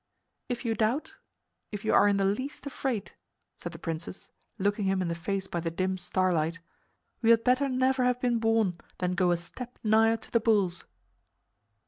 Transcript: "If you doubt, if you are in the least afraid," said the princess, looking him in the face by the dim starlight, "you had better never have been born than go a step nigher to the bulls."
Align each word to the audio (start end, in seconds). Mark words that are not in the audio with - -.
"If 0.49 0.65
you 0.65 0.73
doubt, 0.73 1.13
if 1.71 1.85
you 1.85 1.93
are 1.93 2.07
in 2.07 2.17
the 2.17 2.25
least 2.25 2.65
afraid," 2.65 3.11
said 3.59 3.71
the 3.71 3.77
princess, 3.77 4.31
looking 4.57 4.85
him 4.85 4.99
in 4.99 5.09
the 5.09 5.13
face 5.13 5.45
by 5.45 5.59
the 5.59 5.69
dim 5.69 5.95
starlight, 5.99 6.59
"you 7.21 7.29
had 7.29 7.43
better 7.43 7.69
never 7.69 8.03
have 8.05 8.19
been 8.19 8.39
born 8.39 8.79
than 8.97 9.13
go 9.13 9.29
a 9.29 9.37
step 9.37 9.77
nigher 9.83 10.17
to 10.17 10.31
the 10.31 10.39
bulls." 10.39 10.85